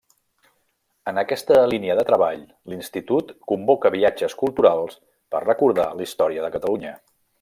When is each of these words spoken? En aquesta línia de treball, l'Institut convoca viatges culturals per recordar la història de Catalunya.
En 1.11 1.19
aquesta 1.21 1.57
línia 1.73 1.97
de 1.99 2.05
treball, 2.07 2.41
l'Institut 2.73 3.29
convoca 3.53 3.93
viatges 3.97 4.37
culturals 4.41 4.97
per 5.37 5.43
recordar 5.45 5.87
la 6.01 6.09
història 6.09 6.47
de 6.49 6.51
Catalunya. 6.57 6.97